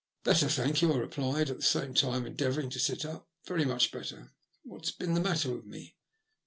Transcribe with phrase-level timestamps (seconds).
[0.23, 3.29] Better, thank you," I replied, at the same time endeavouring to sit up.
[3.37, 4.31] *' Very much better.
[4.63, 5.95] What has been the matter with me